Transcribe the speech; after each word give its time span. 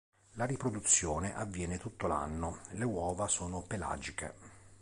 La 0.31 0.45
riproduzione 0.45 1.35
avviene 1.35 1.77
tutto 1.77 2.07
l'anno, 2.07 2.61
le 2.71 2.85
uova 2.85 3.27
sono 3.27 3.61
pelagiche. 3.61 4.33